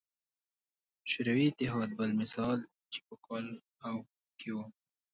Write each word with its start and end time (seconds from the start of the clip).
شوروي 1.11 1.45
اتحاد 1.51 1.89
بل 1.99 2.09
مثال 2.21 2.57
دی 2.71 2.83
چې 2.93 2.99
په 3.07 3.15
کال 3.25 3.45
او 3.87 3.95
کې 4.39 4.49
وو. 4.55 4.65